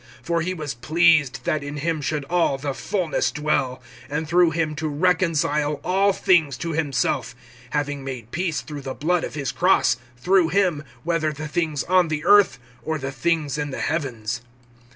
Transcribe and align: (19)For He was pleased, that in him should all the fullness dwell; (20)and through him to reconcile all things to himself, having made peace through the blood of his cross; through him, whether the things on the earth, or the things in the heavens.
(19)For 0.25 0.43
He 0.43 0.55
was 0.55 0.73
pleased, 0.73 1.41
that 1.45 1.61
in 1.63 1.77
him 1.77 2.01
should 2.01 2.25
all 2.25 2.57
the 2.57 2.73
fullness 2.73 3.29
dwell; 3.29 3.83
(20)and 4.09 4.27
through 4.27 4.49
him 4.49 4.73
to 4.77 4.87
reconcile 4.87 5.79
all 5.83 6.11
things 6.11 6.57
to 6.57 6.71
himself, 6.71 7.35
having 7.69 8.03
made 8.03 8.31
peace 8.31 8.61
through 8.61 8.81
the 8.81 8.95
blood 8.95 9.23
of 9.23 9.35
his 9.35 9.51
cross; 9.51 9.97
through 10.17 10.47
him, 10.47 10.83
whether 11.03 11.31
the 11.31 11.47
things 11.47 11.83
on 11.83 12.07
the 12.07 12.25
earth, 12.25 12.57
or 12.81 12.97
the 12.97 13.11
things 13.11 13.59
in 13.59 13.69
the 13.69 13.77
heavens. 13.79 14.41